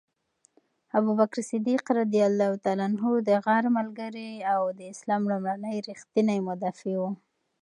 [0.97, 1.81] ابوبکر صدیق
[2.13, 7.03] د غار ملګری او د اسلام لومړنی ریښتینی مدافع و.